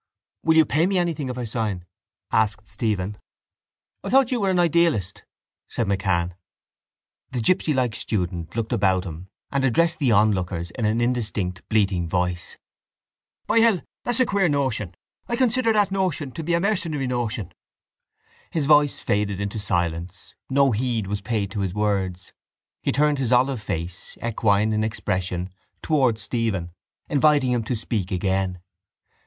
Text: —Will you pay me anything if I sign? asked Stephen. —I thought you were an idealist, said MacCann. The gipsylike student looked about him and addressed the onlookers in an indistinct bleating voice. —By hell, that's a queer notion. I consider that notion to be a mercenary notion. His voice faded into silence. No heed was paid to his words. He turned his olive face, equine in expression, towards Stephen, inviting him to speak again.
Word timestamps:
—Will 0.41 0.57
you 0.57 0.65
pay 0.65 0.87
me 0.87 0.97
anything 0.97 1.29
if 1.29 1.37
I 1.37 1.43
sign? 1.43 1.83
asked 2.31 2.65
Stephen. 2.67 3.19
—I 4.03 4.09
thought 4.09 4.31
you 4.31 4.41
were 4.41 4.49
an 4.49 4.57
idealist, 4.57 5.23
said 5.67 5.85
MacCann. 5.85 6.33
The 7.29 7.39
gipsylike 7.39 7.93
student 7.93 8.55
looked 8.55 8.73
about 8.73 9.03
him 9.03 9.27
and 9.51 9.63
addressed 9.63 9.99
the 9.99 10.11
onlookers 10.11 10.71
in 10.71 10.85
an 10.85 11.01
indistinct 11.01 11.61
bleating 11.69 12.09
voice. 12.09 12.57
—By 13.45 13.59
hell, 13.59 13.81
that's 14.03 14.19
a 14.19 14.25
queer 14.25 14.49
notion. 14.49 14.95
I 15.27 15.35
consider 15.35 15.71
that 15.73 15.91
notion 15.91 16.31
to 16.31 16.41
be 16.43 16.55
a 16.55 16.59
mercenary 16.59 17.05
notion. 17.05 17.51
His 18.49 18.65
voice 18.65 18.97
faded 18.97 19.39
into 19.39 19.59
silence. 19.59 20.33
No 20.49 20.71
heed 20.71 21.05
was 21.05 21.21
paid 21.21 21.51
to 21.51 21.59
his 21.59 21.75
words. 21.75 22.33
He 22.81 22.91
turned 22.91 23.19
his 23.19 23.31
olive 23.31 23.61
face, 23.61 24.17
equine 24.25 24.73
in 24.73 24.83
expression, 24.83 25.51
towards 25.83 26.23
Stephen, 26.23 26.71
inviting 27.07 27.51
him 27.51 27.61
to 27.65 27.75
speak 27.75 28.09
again. 28.11 28.61